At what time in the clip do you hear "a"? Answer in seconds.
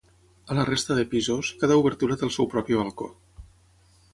0.53-0.55